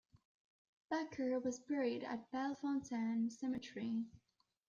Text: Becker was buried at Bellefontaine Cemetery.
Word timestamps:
Becker 0.89 1.39
was 1.39 1.59
buried 1.59 2.03
at 2.03 2.31
Bellefontaine 2.31 3.29
Cemetery. 3.29 4.03